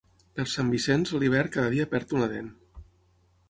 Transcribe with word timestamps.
Per 0.37 0.45
Sant 0.53 0.71
Vicenç, 0.75 1.11
l'hivern 1.25 1.53
cada 1.57 1.73
dia 1.77 1.87
perd 1.95 2.19
una 2.21 2.33
dent. 2.35 2.51